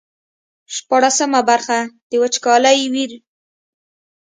[0.75, 1.77] شپاړسمه برخه
[2.09, 3.11] د وچکالۍ ویر.